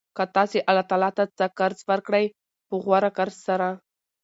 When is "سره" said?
3.47-3.67